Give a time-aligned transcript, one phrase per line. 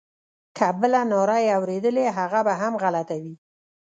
[0.57, 3.35] که بله ناره یې اورېدلې هغه به هم غلطه وي.